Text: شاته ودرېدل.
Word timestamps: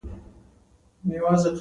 شاته 1.03 1.17
ودرېدل. 1.23 1.49